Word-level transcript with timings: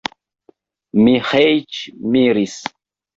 Miĥeiĉ 1.07 1.83
miris. 2.17 2.57